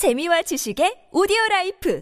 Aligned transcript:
재미와 0.00 0.40
지식의 0.40 1.10
오디오 1.12 1.36
라이프 1.50 2.00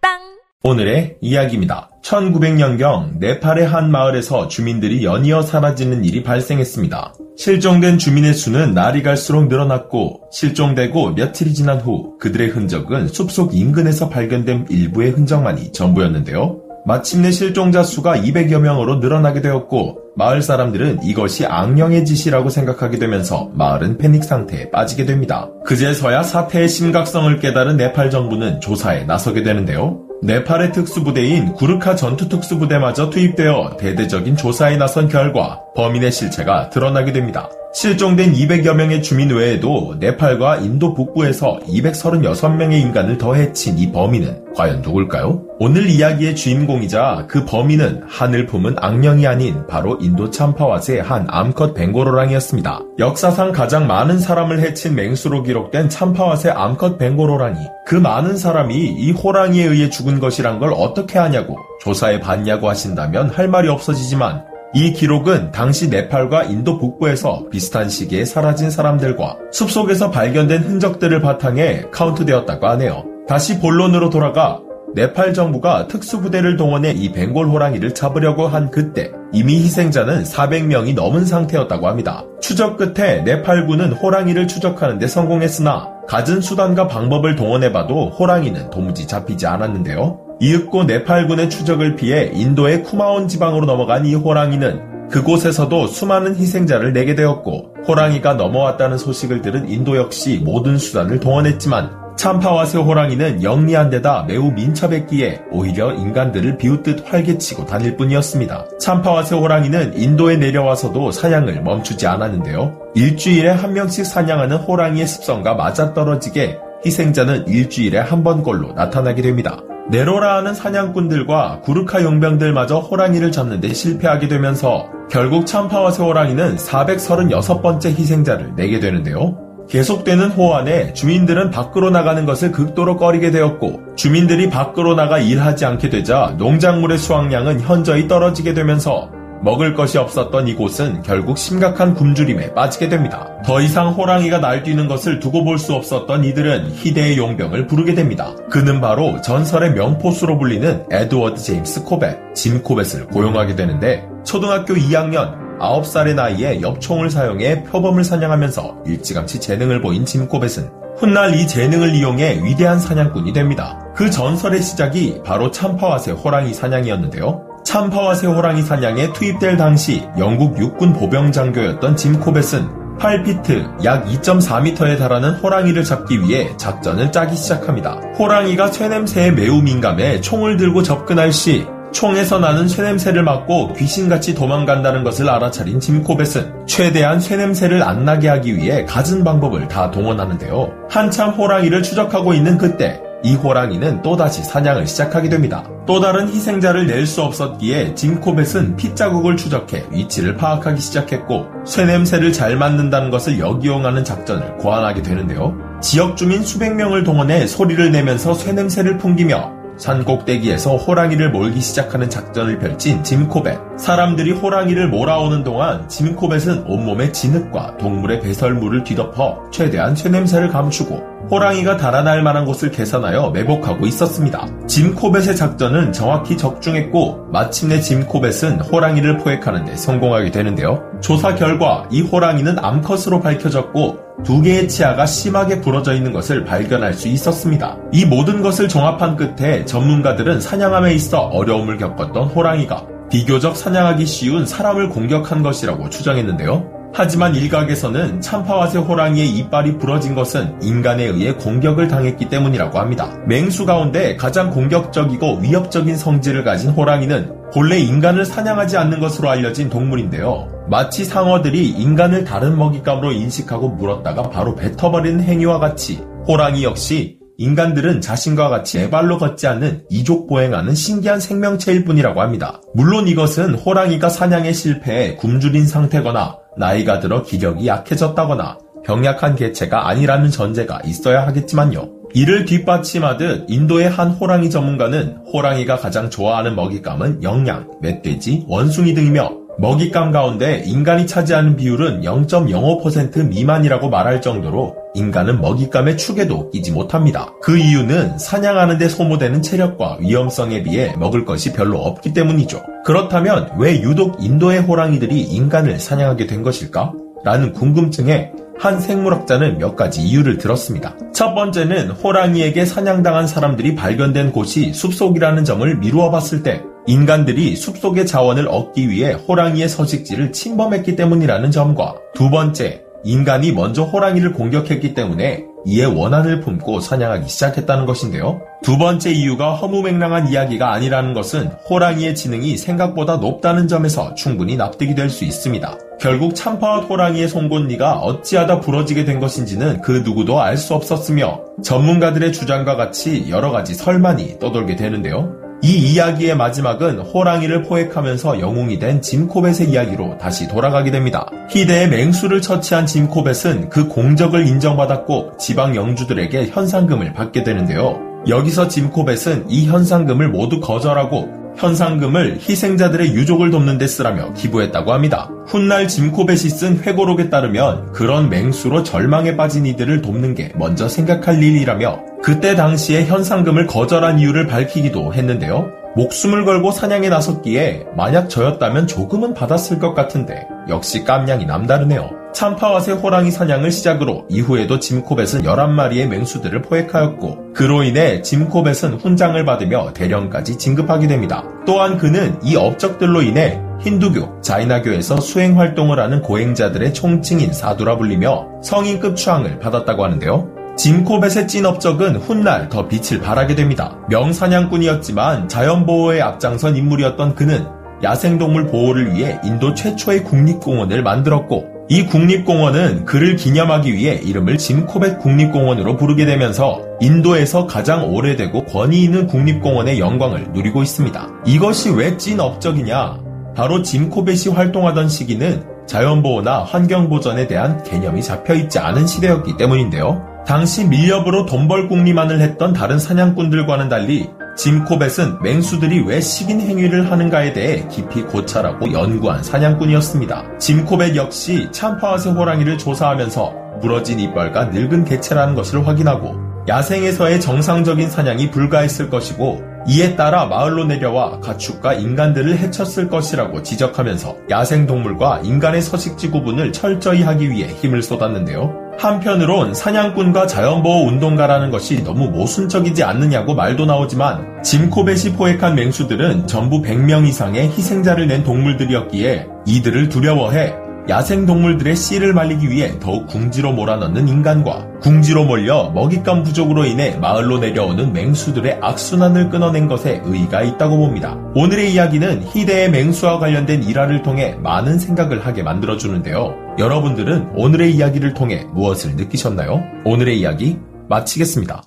팟빵 0.00 0.18
오늘의 0.64 1.18
이야기입니다. 1.20 1.88
1900년경 2.02 3.18
네팔의 3.20 3.68
한 3.68 3.92
마을에서 3.92 4.48
주민들이 4.48 5.04
연이어 5.04 5.42
사라지는 5.42 6.04
일이 6.04 6.24
발생했습니다. 6.24 7.14
실종된 7.36 7.98
주민의 7.98 8.34
수는 8.34 8.74
날이 8.74 9.04
갈수록 9.04 9.46
늘어났고 9.46 10.28
실종되고 10.32 11.12
며칠이 11.12 11.54
지난 11.54 11.80
후 11.80 12.18
그들의 12.18 12.48
흔적은 12.48 13.06
숲속 13.06 13.54
인근에서 13.54 14.08
발견된 14.08 14.66
일부의 14.68 15.12
흔적만이 15.12 15.70
전부였는데요. 15.70 16.69
마침내 16.84 17.30
실종자 17.30 17.82
수가 17.82 18.16
200여 18.16 18.60
명으로 18.60 18.96
늘어나게 18.96 19.40
되었고 19.40 19.98
마을 20.16 20.42
사람들은 20.42 21.00
이것이 21.02 21.46
악령의 21.46 22.04
짓이라고 22.04 22.50
생각하게 22.50 22.98
되면서 22.98 23.50
마을은 23.54 23.98
패닉 23.98 24.24
상태에 24.24 24.70
빠지게 24.70 25.04
됩니다. 25.06 25.48
그제서야 25.64 26.22
사태의 26.22 26.68
심각성을 26.68 27.38
깨달은 27.38 27.76
네팔 27.76 28.10
정부는 28.10 28.60
조사에 28.60 29.04
나서게 29.04 29.42
되는데요. 29.42 30.09
네팔의 30.22 30.72
특수부대인 30.72 31.54
구르카 31.54 31.96
전투특수부대마저 31.96 33.08
투입되어 33.08 33.76
대대적인 33.78 34.36
조사에 34.36 34.76
나선 34.76 35.08
결과 35.08 35.62
범인의 35.74 36.12
실체가 36.12 36.68
드러나게 36.68 37.12
됩니다. 37.12 37.48
실종된 37.72 38.32
200여 38.32 38.74
명의 38.74 39.00
주민 39.00 39.30
외에도 39.30 39.94
네팔과 40.00 40.56
인도 40.56 40.92
북부에서 40.92 41.60
236명의 41.68 42.80
인간을 42.80 43.16
더 43.16 43.34
해친 43.34 43.78
이 43.78 43.92
범인은 43.92 44.54
과연 44.56 44.82
누굴까요? 44.82 45.42
오늘 45.60 45.88
이야기의 45.88 46.34
주인공이자 46.34 47.26
그 47.28 47.44
범인은 47.44 48.02
하늘 48.08 48.46
품은 48.46 48.76
악령이 48.78 49.26
아닌 49.26 49.66
바로 49.68 49.96
인도 50.00 50.30
참파와의 50.30 51.02
한 51.02 51.26
암컷 51.28 51.74
벵고로랑이었습니다. 51.74 52.80
역사상 52.98 53.52
가장 53.52 53.86
많은 53.86 54.18
사람을 54.18 54.60
해친 54.60 54.96
맹수로 54.96 55.44
기록된 55.44 55.88
참파와의 55.88 56.52
암컷 56.52 56.98
벵고로랑이 56.98 57.58
그 57.86 57.94
많은 57.94 58.36
사람이 58.36 58.74
이 58.74 59.12
호랑이에 59.12 59.64
의해 59.64 59.90
죽은 60.10 60.18
것이란 60.18 60.58
걸 60.58 60.72
어떻게 60.74 61.18
하냐고 61.18 61.56
조사해 61.80 62.20
봤냐고 62.20 62.68
하신다면 62.68 63.30
할 63.30 63.48
말이 63.48 63.68
없어지지만 63.68 64.44
이 64.74 64.92
기록은 64.92 65.52
당시 65.52 65.88
네팔과 65.88 66.44
인도 66.44 66.78
북부에서 66.78 67.44
비슷한 67.50 67.88
시기에 67.88 68.24
사라진 68.24 68.70
사람들과 68.70 69.36
숲속에서 69.52 70.10
발견된 70.10 70.62
흔적들을 70.62 71.20
바탕에 71.20 71.86
카운트되었다고 71.90 72.66
하네요. 72.68 73.04
다시 73.26 73.58
본론으로 73.58 74.10
돌아가 74.10 74.60
네팔 74.94 75.34
정부가 75.34 75.86
특수부대를 75.86 76.56
동원해 76.56 76.90
이 76.90 77.12
벵골 77.12 77.46
호랑이를 77.46 77.94
잡으려고 77.94 78.48
한 78.48 78.70
그때 78.70 79.12
이미 79.32 79.58
희생자는 79.58 80.24
400명이 80.24 80.94
넘은 80.94 81.24
상태였다고 81.24 81.86
합니다. 81.86 82.24
추적 82.40 82.76
끝에 82.76 83.22
네팔군은 83.22 83.92
호랑이를 83.92 84.48
추적하는데 84.48 85.06
성공했으나 85.06 85.99
갖은 86.10 86.40
수단과 86.40 86.88
방법을 86.88 87.36
동원해봐도 87.36 88.10
호랑이는 88.10 88.70
도무지 88.70 89.06
잡히지 89.06 89.46
않았는데요. 89.46 90.18
이윽고 90.40 90.82
네팔군의 90.82 91.48
추적을 91.48 91.94
피해 91.94 92.32
인도의 92.34 92.82
쿠마온 92.82 93.28
지방으로 93.28 93.64
넘어간 93.64 94.04
이 94.04 94.16
호랑이는 94.16 95.08
그곳에서도 95.08 95.86
수많은 95.86 96.34
희생자를 96.34 96.92
내게 96.92 97.14
되었고 97.14 97.76
호랑이가 97.86 98.34
넘어왔다는 98.34 98.98
소식을 98.98 99.40
들은 99.40 99.68
인도 99.68 99.96
역시 99.96 100.40
모든 100.42 100.78
수단을 100.78 101.20
동원했지만 101.20 101.99
참파와새 102.20 102.76
호랑이는 102.76 103.42
영리한 103.42 103.88
데다 103.88 104.24
매우 104.28 104.52
민첩했기에 104.52 105.44
오히려 105.52 105.90
인간들을 105.94 106.58
비웃듯 106.58 107.10
활개치고 107.10 107.64
다닐 107.64 107.96
뿐이었습니다. 107.96 108.66
참파와새 108.78 109.36
호랑이는 109.36 109.96
인도에 109.96 110.36
내려와서도 110.36 111.12
사냥을 111.12 111.62
멈추지 111.62 112.06
않았는데요. 112.06 112.76
일주일에 112.94 113.48
한 113.48 113.72
명씩 113.72 114.04
사냥하는 114.04 114.58
호랑이의 114.58 115.06
습성과 115.06 115.54
맞아떨어지게 115.54 116.58
희생자는 116.84 117.48
일주일에 117.48 118.00
한 118.00 118.22
번꼴로 118.22 118.74
나타나게 118.74 119.22
됩니다. 119.22 119.56
네로라 119.88 120.36
하는 120.36 120.52
사냥꾼들과 120.52 121.60
구르카 121.62 122.02
용병들마저 122.02 122.80
호랑이를 122.80 123.32
잡는데 123.32 123.72
실패하게 123.72 124.28
되면서 124.28 124.90
결국 125.10 125.46
참파와새 125.46 126.02
호랑이는 126.02 126.56
436번째 126.56 127.86
희생자를 127.98 128.56
내게 128.56 128.78
되는데요. 128.78 129.49
계속되는 129.70 130.30
호환에 130.30 130.92
주민들은 130.94 131.50
밖으로 131.50 131.90
나가는 131.90 132.26
것을 132.26 132.50
극도로 132.50 132.96
꺼리게 132.96 133.30
되었고 133.30 133.94
주민들이 133.94 134.50
밖으로 134.50 134.96
나가 134.96 135.18
일하지 135.18 135.64
않게 135.64 135.90
되자 135.90 136.34
농작물의 136.38 136.98
수확량은 136.98 137.60
현저히 137.60 138.08
떨어지게 138.08 138.52
되면서 138.52 139.10
먹을 139.42 139.74
것이 139.74 139.96
없었던 139.96 140.48
이곳은 140.48 141.02
결국 141.02 141.38
심각한 141.38 141.94
굶주림에 141.94 142.52
빠지게 142.52 142.90
됩니다. 142.90 143.26
더 143.44 143.60
이상 143.62 143.92
호랑이가 143.94 144.38
날뛰는 144.38 144.86
것을 144.86 145.18
두고 145.18 145.44
볼 145.44 145.56
수 145.56 145.72
없었던 145.72 146.24
이들은 146.24 146.72
희대의 146.72 147.16
용병을 147.16 147.66
부르게 147.66 147.94
됩니다. 147.94 148.34
그는 148.50 148.80
바로 148.82 149.20
전설의 149.22 149.72
명포수로 149.72 150.36
불리는 150.38 150.84
에드워드 150.90 151.40
제임스 151.40 151.84
코벳, 151.84 152.34
짐 152.34 152.62
코벳을 152.62 153.06
고용하게 153.06 153.54
되는데 153.56 154.06
초등학교 154.24 154.74
2학년 154.74 155.49
9살의 155.60 156.14
나이에 156.14 156.60
엽총을 156.62 157.10
사용해 157.10 157.64
표범을 157.64 158.02
사냥하면서 158.02 158.84
일찌감치 158.86 159.40
재능을 159.40 159.80
보인 159.80 160.04
짐 160.04 160.26
코벳은 160.26 160.70
훗날 160.96 161.34
이 161.34 161.46
재능을 161.46 161.94
이용해 161.94 162.42
위대한 162.42 162.78
사냥꾼이 162.78 163.32
됩니다. 163.32 163.78
그 163.94 164.10
전설의 164.10 164.62
시작이 164.62 165.20
바로 165.24 165.50
참파왓의 165.50 166.12
호랑이 166.12 166.52
사냥이었는데요. 166.52 167.46
참파왓의 167.64 168.26
호랑이 168.26 168.62
사냥에 168.62 169.12
투입될 169.12 169.56
당시 169.56 170.06
영국 170.18 170.58
육군 170.58 170.92
보병 170.92 171.32
장교였던 171.32 171.96
짐 171.96 172.18
코벳은 172.18 172.80
8피트 172.98 173.84
약 173.84 174.04
2.4m에 174.06 174.98
달하는 174.98 175.32
호랑이를 175.36 175.84
잡기 175.84 176.20
위해 176.20 176.54
작전을 176.58 177.12
짜기 177.12 177.34
시작합니다. 177.34 177.98
호랑이가 178.18 178.68
쇠냄새에 178.68 179.30
매우 179.30 179.62
민감해 179.62 180.20
총을 180.20 180.58
들고 180.58 180.82
접근할 180.82 181.32
시 181.32 181.66
총에서 181.92 182.38
나는 182.38 182.68
쇠냄새를 182.68 183.22
맡고 183.22 183.74
귀신같이 183.74 184.34
도망간다는 184.34 185.04
것을 185.04 185.28
알아차린 185.28 185.80
짐 185.80 186.02
코벳은 186.02 186.66
최대한 186.66 187.20
쇠냄새를 187.20 187.82
안 187.82 188.04
나게 188.04 188.28
하기 188.28 188.56
위해 188.56 188.84
갖은 188.84 189.24
방법을 189.24 189.68
다 189.68 189.90
동원하는데요. 189.90 190.72
한참 190.88 191.30
호랑이를 191.30 191.82
추적하고 191.82 192.32
있는 192.34 192.58
그때 192.58 193.00
이 193.22 193.34
호랑이는 193.34 194.00
또다시 194.02 194.42
사냥을 194.42 194.86
시작하게 194.86 195.28
됩니다. 195.28 195.62
또 195.86 196.00
다른 196.00 196.28
희생자를 196.28 196.86
낼 196.86 197.06
수 197.06 197.22
없었기에 197.22 197.94
짐 197.94 198.20
코벳은 198.20 198.76
핏자국을 198.76 199.36
추적해 199.36 199.84
위치를 199.90 200.36
파악하기 200.36 200.80
시작했고 200.80 201.46
쇠냄새를 201.66 202.32
잘 202.32 202.56
맡는다는 202.56 203.10
것을 203.10 203.38
역이용하는 203.38 204.04
작전을 204.04 204.56
고안하게 204.58 205.02
되는데요. 205.02 205.54
지역 205.82 206.16
주민 206.16 206.42
수백 206.44 206.74
명을 206.74 207.04
동원해 207.04 207.46
소리를 207.46 207.90
내면서 207.90 208.32
쇠냄새를 208.34 208.98
풍기며 208.98 209.59
산 209.80 210.04
꼭대기에서 210.04 210.76
호랑이를 210.76 211.30
몰기 211.30 211.58
시작하는 211.62 212.10
작전을 212.10 212.58
펼친 212.58 213.02
짐 213.02 213.26
코벳. 213.26 213.58
사람들이 213.78 214.32
호랑이를 214.32 214.88
몰아오는 214.88 215.42
동안 215.42 215.88
짐 215.88 216.14
코벳은 216.14 216.64
온몸에 216.66 217.10
진흙과 217.12 217.78
동물의 217.78 218.20
배설물을 218.20 218.84
뒤덮어 218.84 219.50
최대한 219.50 219.96
쇠냄새를 219.96 220.48
감추고 220.50 221.09
호랑이가 221.30 221.76
달아날 221.76 222.22
만한 222.22 222.44
곳을 222.44 222.72
계산하여 222.72 223.30
매복하고 223.30 223.86
있었습니다. 223.86 224.48
짐 224.66 224.96
코벳의 224.96 225.36
작전은 225.36 225.92
정확히 225.92 226.36
적중했고 226.36 227.28
마침내 227.30 227.80
짐 227.80 228.04
코벳은 228.04 228.60
호랑이를 228.60 229.18
포획하는데 229.18 229.76
성공하게 229.76 230.32
되는데요. 230.32 230.82
조사 231.00 231.36
결과 231.36 231.86
이 231.90 232.02
호랑이는 232.02 232.58
암컷으로 232.58 233.20
밝혀졌고 233.20 234.24
두 234.24 234.42
개의 234.42 234.68
치아가 234.68 235.06
심하게 235.06 235.60
부러져 235.60 235.94
있는 235.94 236.12
것을 236.12 236.44
발견할 236.44 236.94
수 236.94 237.06
있었습니다. 237.06 237.76
이 237.92 238.04
모든 238.04 238.42
것을 238.42 238.68
종합한 238.68 239.16
끝에 239.16 239.64
전문가들은 239.64 240.40
사냥함에 240.40 240.92
있어 240.94 241.20
어려움을 241.20 241.78
겪었던 241.78 242.28
호랑이가 242.28 242.86
비교적 243.08 243.56
사냥하기 243.56 244.04
쉬운 244.04 244.46
사람을 244.46 244.88
공격한 244.88 245.42
것이라고 245.42 245.90
추정했는데요. 245.90 246.79
하지만 246.92 247.34
일각에서는 247.34 248.20
참파와새 248.20 248.78
호랑이의 248.78 249.28
이빨이 249.30 249.78
부러진 249.78 250.14
것은 250.14 250.60
인간에 250.62 251.04
의해 251.04 251.32
공격을 251.34 251.88
당했기 251.88 252.28
때문이라고 252.28 252.78
합니다. 252.78 253.16
맹수 253.26 253.64
가운데 253.64 254.16
가장 254.16 254.50
공격적이고 254.50 255.38
위협적인 255.40 255.96
성질을 255.96 256.44
가진 256.44 256.70
호랑이는 256.70 257.50
본래 257.52 257.78
인간을 257.78 258.24
사냥하지 258.24 258.76
않는 258.76 259.00
것으로 259.00 259.28
알려진 259.30 259.68
동물인데요. 259.70 260.48
마치 260.68 261.04
상어들이 261.04 261.68
인간을 261.68 262.24
다른 262.24 262.56
먹잇감으로 262.56 263.12
인식하고 263.12 263.70
물었다가 263.70 264.30
바로 264.30 264.54
뱉어버리는 264.54 265.20
행위와 265.20 265.58
같이 265.58 266.00
호랑이 266.28 266.62
역시 266.62 267.18
인간들은 267.38 268.02
자신과 268.02 268.50
같이 268.50 268.78
애발로 268.80 269.16
걷지 269.16 269.46
않는 269.46 269.84
이족 269.88 270.28
보행하는 270.28 270.74
신기한 270.74 271.20
생명체일 271.20 271.86
뿐이라고 271.86 272.20
합니다. 272.20 272.60
물론 272.74 273.08
이것은 273.08 273.54
호랑이가 273.54 274.10
사냥에 274.10 274.52
실패해 274.52 275.16
굶주린 275.16 275.66
상태거나 275.66 276.36
나이가 276.60 277.00
들어 277.00 277.22
기력이 277.22 277.66
약해졌다거나 277.66 278.58
병약한 278.84 279.34
개체가 279.34 279.88
아니라는 279.88 280.30
전제가 280.30 280.80
있어야 280.84 281.26
하겠지만요. 281.26 281.88
이를 282.12 282.44
뒷받침하듯 282.44 283.46
인도의 283.48 283.88
한 283.88 284.10
호랑이 284.10 284.50
전문가는 284.50 285.18
호랑이가 285.32 285.76
가장 285.76 286.10
좋아하는 286.10 286.54
먹잇감은 286.56 287.22
영양, 287.22 287.70
멧돼지, 287.80 288.44
원숭이 288.46 288.94
등이며 288.94 289.30
먹잇감 289.58 290.10
가운데 290.10 290.62
인간이 290.64 291.06
차지하는 291.06 291.56
비율은 291.56 292.02
0.05% 292.02 293.28
미만이라고 293.28 293.90
말할 293.90 294.20
정도로 294.20 294.76
인간은 294.94 295.40
먹잇감의 295.40 295.98
축에도 295.98 296.50
끼지 296.50 296.72
못합니다. 296.72 297.32
그 297.42 297.58
이유는 297.58 298.18
사냥하는 298.18 298.78
데 298.78 298.88
소모되는 298.88 299.42
체력과 299.42 299.98
위험성에 300.00 300.62
비해 300.62 300.94
먹을 300.98 301.24
것이 301.24 301.52
별로 301.52 301.78
없기 301.78 302.12
때문이죠. 302.12 302.62
그렇다면 302.84 303.50
왜 303.58 303.80
유독 303.82 304.22
인도의 304.22 304.60
호랑이들이 304.62 305.20
인간을 305.20 305.78
사냥하게 305.78 306.26
된 306.26 306.42
것일까? 306.42 306.92
라는 307.22 307.52
궁금증에 307.52 308.32
한 308.58 308.78
생물학자는 308.80 309.58
몇 309.58 309.74
가지 309.74 310.02
이유를 310.02 310.36
들었습니다. 310.36 310.94
첫 311.14 311.34
번째는 311.34 311.92
호랑이에게 311.92 312.66
사냥당한 312.66 313.26
사람들이 313.26 313.74
발견된 313.74 314.32
곳이 314.32 314.74
숲속이라는 314.74 315.44
점을 315.44 315.78
미루어 315.78 316.10
봤을 316.10 316.42
때 316.42 316.62
인간들이 316.86 317.56
숲속의 317.56 318.06
자원을 318.06 318.48
얻기 318.48 318.88
위해 318.88 319.12
호랑이의 319.12 319.68
서식지를 319.68 320.32
침범했기 320.32 320.96
때문이라는 320.96 321.50
점과 321.50 321.94
두 322.14 322.30
번째, 322.30 322.82
인간이 323.04 323.52
먼저 323.52 323.84
호랑이를 323.84 324.32
공격했기 324.32 324.94
때문에 324.94 325.44
이에 325.66 325.84
원한을 325.84 326.40
품고 326.40 326.80
사냥하기 326.80 327.28
시작했다는 327.28 327.84
것인데요. 327.84 328.40
두 328.62 328.78
번째 328.78 329.10
이유가 329.10 329.54
허무맹랑한 329.54 330.28
이야기가 330.28 330.72
아니라는 330.72 331.12
것은 331.12 331.50
호랑이의 331.68 332.14
지능이 332.14 332.56
생각보다 332.56 333.16
높다는 333.16 333.68
점에서 333.68 334.14
충분히 334.14 334.56
납득이 334.56 334.94
될 334.94 335.10
수 335.10 335.24
있습니다. 335.24 335.76
결국 336.00 336.34
참파와 336.34 336.80
호랑이의 336.80 337.28
송곳니가 337.28 337.98
어찌하다 337.98 338.60
부러지게 338.60 339.04
된 339.04 339.20
것인지는 339.20 339.80
그 339.82 340.02
누구도 340.04 340.40
알 340.40 340.56
수 340.56 340.74
없었으며 340.74 341.40
전문가들의 341.62 342.32
주장과 342.32 342.76
같이 342.76 343.26
여러 343.30 343.50
가지 343.50 343.74
설만이 343.74 344.38
떠돌게 344.38 344.76
되는데요. 344.76 345.39
이 345.62 345.92
이야기의 345.92 346.36
마지막은 346.36 347.00
호랑이를 347.00 347.62
포획하면서 347.64 348.40
영웅이 348.40 348.78
된 348.78 349.00
짐 349.00 349.28
코벳의 349.28 349.70
이야기로 349.70 350.18
다시 350.18 350.46
돌아가게 350.48 350.90
됩니다. 350.90 351.26
희대의 351.50 351.88
맹수를 351.88 352.42
처치한 352.42 352.86
짐 352.86 353.08
코벳은 353.08 353.70
그 353.70 353.88
공적을 353.88 354.46
인정받았고 354.46 355.36
지방 355.38 355.74
영주들에게 355.74 356.48
현상금을 356.48 357.12
받게 357.14 357.44
되는데요. 357.44 358.09
여기서 358.28 358.68
짐코벳은 358.68 359.46
이 359.48 359.66
현상금을 359.66 360.28
모두 360.28 360.60
거절하고 360.60 361.40
현상금을 361.56 362.38
희생자들의 362.40 363.14
유족을 363.14 363.50
돕는 363.50 363.78
데 363.78 363.86
쓰라며 363.86 364.32
기부했다고 364.34 364.92
합니다. 364.92 365.30
훗날 365.46 365.88
짐코벳이 365.88 366.38
쓴 366.38 366.78
회고록에 366.78 367.28
따르면 367.28 367.92
그런 367.92 368.30
맹수로 368.30 368.82
절망에 368.82 369.36
빠진 369.36 369.66
이들을 369.66 370.00
돕는 370.00 370.34
게 370.34 370.52
먼저 370.54 370.88
생각할 370.88 371.42
일이라며 371.42 372.00
그때 372.22 372.54
당시에 372.54 373.04
현상금을 373.06 373.66
거절한 373.66 374.20
이유를 374.20 374.46
밝히기도 374.46 375.12
했는데요. 375.14 375.79
목숨을 375.96 376.44
걸고 376.44 376.70
사냥에 376.70 377.08
나섰기에 377.08 377.86
만약 377.96 378.28
저였다면 378.28 378.86
조금은 378.86 379.34
받았을 379.34 379.78
것 379.78 379.94
같은데 379.94 380.46
역시 380.68 381.04
깜냥이 381.04 381.46
남다르네요. 381.46 382.10
참파와새 382.32 382.92
호랑이 382.92 383.32
사냥을 383.32 383.72
시작으로 383.72 384.24
이후에도 384.28 384.78
짐코벳은 384.78 385.42
11마리의 385.42 386.06
맹수들을 386.06 386.62
포획하였고 386.62 387.52
그로 387.54 387.82
인해 387.82 388.22
짐코벳은 388.22 389.00
훈장을 389.00 389.44
받으며 389.44 389.92
대령까지 389.92 390.56
진급하게 390.56 391.08
됩니다. 391.08 391.42
또한 391.66 391.98
그는 391.98 392.38
이 392.44 392.54
업적들로 392.54 393.22
인해 393.22 393.60
힌두교, 393.80 394.42
자이나교에서 394.42 395.20
수행 395.20 395.58
활동을 395.58 395.98
하는 395.98 396.22
고행자들의 396.22 396.92
총칭인 396.94 397.52
사두라 397.52 397.96
불리며 397.96 398.46
성인급 398.62 399.16
추앙을 399.16 399.58
받았다고 399.58 400.04
하는데요. 400.04 400.59
짐코벳의 400.76 401.46
찐 401.46 401.66
업적은 401.66 402.16
훗날 402.16 402.68
더 402.68 402.88
빛을 402.88 403.20
발하게 403.20 403.54
됩니다. 403.54 403.98
명사냥꾼이었지만 404.08 405.48
자연보호에 405.48 406.20
앞장선 406.20 406.76
인물이었던 406.76 407.34
그는 407.34 407.66
야생동물 408.02 408.68
보호를 408.68 409.14
위해 409.14 409.38
인도 409.44 409.74
최초의 409.74 410.24
국립공원을 410.24 411.02
만들었고 411.02 411.66
이 411.90 412.06
국립공원은 412.06 413.04
그를 413.04 413.36
기념하기 413.36 413.92
위해 413.92 414.14
이름을 414.22 414.56
짐코벳 414.56 415.18
국립공원으로 415.18 415.96
부르게 415.96 416.24
되면서 416.24 416.80
인도에서 417.00 417.66
가장 417.66 418.14
오래되고 418.14 418.64
권위 418.64 419.02
있는 419.02 419.26
국립공원의 419.26 419.98
영광을 419.98 420.52
누리고 420.52 420.82
있습니다. 420.82 421.28
이것이 421.46 421.90
왜 421.90 422.16
찐 422.16 422.40
업적이냐? 422.40 423.18
바로 423.56 423.82
짐코벳이 423.82 424.54
활동하던 424.54 425.08
시기는 425.08 425.64
자연보호나 425.86 426.62
환경보전에 426.62 427.48
대한 427.48 427.82
개념이 427.82 428.22
잡혀있지 428.22 428.78
않은 428.78 429.06
시대였기 429.08 429.56
때문인데요. 429.56 430.29
당시 430.46 430.84
밀렵으로 430.84 431.46
돈벌 431.46 431.88
궁리만을 431.88 432.40
했던 432.40 432.72
다른 432.72 432.98
사냥꾼들과는 432.98 433.88
달리 433.88 434.30
짐 434.56 434.84
코벳은 434.84 435.42
맹수들이 435.42 436.00
왜 436.06 436.20
식인 436.20 436.60
행위를 436.60 437.10
하는가에 437.10 437.52
대해 437.52 437.86
깊이 437.88 438.22
고찰하고 438.22 438.92
연구한 438.92 439.42
사냥꾼이었습니다. 439.42 440.58
짐 440.58 440.84
코벳 440.84 441.16
역시 441.16 441.68
참파와새 441.72 442.30
호랑이를 442.30 442.76
조사하면서 442.76 443.80
부러진 443.80 444.20
이빨과 444.20 444.66
늙은 444.66 445.04
개체라는 445.04 445.54
것을 445.54 445.86
확인하고 445.86 446.34
야생에서의 446.68 447.40
정상적인 447.40 448.10
사냥이 448.10 448.50
불가했을 448.50 449.08
것이고 449.08 449.62
이에 449.88 450.14
따라 450.14 450.44
마을로 450.44 450.84
내려와 450.84 451.40
가축과 451.40 451.94
인간들을 451.94 452.58
해쳤을 452.58 453.08
것이라고 453.08 453.62
지적하면서 453.62 454.36
야생동물과 454.50 455.40
인간의 455.42 455.80
서식지 455.80 456.30
구분을 456.30 456.72
철저히 456.72 457.22
하기 457.22 457.50
위해 457.50 457.68
힘을 457.68 458.02
쏟았는데요. 458.02 458.89
한편으론 459.00 459.72
사냥꾼과 459.72 460.46
자연보호 460.46 461.06
운동가라는 461.06 461.70
것이 461.70 462.04
너무 462.04 462.28
모순적이지 462.28 463.02
않느냐고 463.02 463.54
말도 463.54 463.86
나오지만 463.86 464.62
짐 464.62 464.90
코벳이 464.90 465.32
포획한 465.36 465.74
맹수들은 465.74 466.46
전부 466.46 466.82
100명 466.82 467.26
이상의 467.26 467.68
희생자를 467.68 468.26
낸 468.26 468.44
동물들이었기에 468.44 469.46
이들을 469.66 470.10
두려워해 470.10 470.89
야생 471.10 471.44
동물들의 471.44 471.96
씨를 471.96 472.32
말리기 472.32 472.70
위해 472.70 472.96
더욱 473.00 473.26
궁지로 473.26 473.72
몰아넣는 473.72 474.28
인간과 474.28 474.86
궁지로 475.00 475.44
몰려 475.44 475.90
먹잇감 475.90 476.44
부족으로 476.44 476.84
인해 476.84 477.16
마을로 477.16 477.58
내려오는 477.58 478.12
맹수들의 478.12 478.78
악순환을 478.80 479.50
끊어낸 479.50 479.88
것에 479.88 480.22
의의가 480.24 480.62
있다고 480.62 480.98
봅니다. 480.98 481.36
오늘의 481.56 481.92
이야기는 481.92 482.44
희대의 482.44 482.92
맹수와 482.92 483.40
관련된 483.40 483.82
일화를 483.82 484.22
통해 484.22 484.54
많은 484.62 485.00
생각을 485.00 485.44
하게 485.44 485.64
만들어주는데요. 485.64 486.54
여러분들은 486.78 487.54
오늘의 487.56 487.92
이야기를 487.96 488.34
통해 488.34 488.64
무엇을 488.72 489.16
느끼셨나요? 489.16 489.82
오늘의 490.04 490.38
이야기 490.38 490.78
마치겠습니다. 491.08 491.82